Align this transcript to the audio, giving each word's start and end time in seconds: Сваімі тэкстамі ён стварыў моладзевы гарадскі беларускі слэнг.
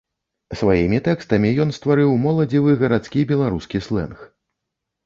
Сваімі 0.61 0.99
тэкстамі 1.07 1.51
ён 1.65 1.75
стварыў 1.77 2.17
моладзевы 2.27 2.71
гарадскі 2.81 3.31
беларускі 3.35 3.85
слэнг. 3.91 4.27